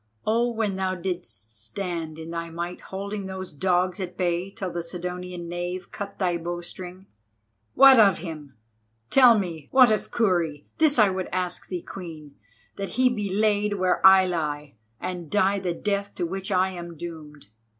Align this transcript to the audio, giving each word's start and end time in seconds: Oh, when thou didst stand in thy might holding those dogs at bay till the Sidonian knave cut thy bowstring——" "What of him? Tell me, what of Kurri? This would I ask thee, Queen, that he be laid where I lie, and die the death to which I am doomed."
Oh, 0.25 0.49
when 0.51 0.77
thou 0.77 0.95
didst 0.95 1.55
stand 1.55 2.17
in 2.17 2.31
thy 2.31 2.49
might 2.49 2.81
holding 2.81 3.27
those 3.27 3.53
dogs 3.53 3.99
at 3.99 4.17
bay 4.17 4.49
till 4.49 4.71
the 4.71 4.81
Sidonian 4.81 5.47
knave 5.47 5.91
cut 5.91 6.17
thy 6.17 6.37
bowstring——" 6.37 7.05
"What 7.75 7.99
of 7.99 8.17
him? 8.17 8.57
Tell 9.11 9.37
me, 9.37 9.67
what 9.69 9.91
of 9.91 10.09
Kurri? 10.09 10.65
This 10.79 10.97
would 10.97 11.27
I 11.27 11.29
ask 11.31 11.67
thee, 11.67 11.83
Queen, 11.83 12.33
that 12.77 12.89
he 12.97 13.09
be 13.09 13.29
laid 13.29 13.73
where 13.75 14.03
I 14.03 14.25
lie, 14.25 14.73
and 14.99 15.29
die 15.29 15.59
the 15.59 15.75
death 15.75 16.15
to 16.15 16.25
which 16.25 16.51
I 16.51 16.71
am 16.71 16.97
doomed." 16.97 17.49